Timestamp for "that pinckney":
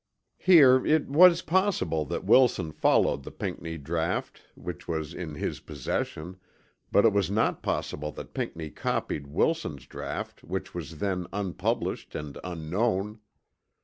8.13-8.71